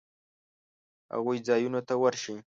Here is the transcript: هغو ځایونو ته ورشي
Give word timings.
هغو 1.13 1.31
ځایونو 1.47 1.79
ته 1.87 1.93
ورشي 2.01 2.35